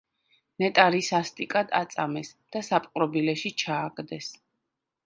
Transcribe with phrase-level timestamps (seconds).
[0.63, 4.35] ნეტარი სასტიკად აწამეს და საპყრობილეში ჩააგდეს.